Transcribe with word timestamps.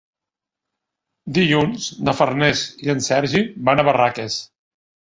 Dilluns 1.35 1.91
na 2.09 2.17
Farners 2.21 2.65
i 2.87 2.93
en 2.97 3.07
Sergi 3.13 3.47
van 3.71 3.87
a 3.87 3.91
Barraques. 3.93 4.45